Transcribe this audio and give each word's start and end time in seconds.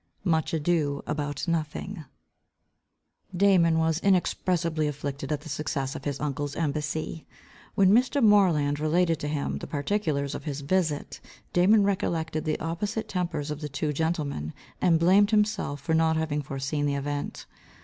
Much 0.23 0.51
ado 0.51 1.03
about 1.05 1.47
nothing. 1.47 2.05
Damon 3.37 3.77
was 3.77 3.99
inexpressibly 3.99 4.87
afflicted 4.87 5.31
at 5.31 5.41
the 5.41 5.47
success 5.47 5.93
of 5.95 6.05
his 6.05 6.19
uncle's 6.19 6.55
embassy. 6.55 7.27
When 7.75 7.91
Mr. 7.91 8.19
Moreland 8.19 8.79
related 8.79 9.19
to 9.19 9.27
him 9.27 9.59
the 9.59 9.67
particulars 9.67 10.33
of 10.33 10.45
his 10.45 10.61
visit, 10.61 11.19
Damon 11.53 11.83
recollected 11.83 12.45
the 12.45 12.59
opposite 12.59 13.07
tempers 13.07 13.51
of 13.51 13.61
the 13.61 13.69
two 13.69 13.93
gentlemen, 13.93 14.53
and 14.81 14.99
blamed 14.99 15.29
himself 15.29 15.81
for 15.81 15.93
not 15.93 16.17
having 16.17 16.41
foreseen 16.41 16.87
the 16.87 16.95
event. 16.95 17.45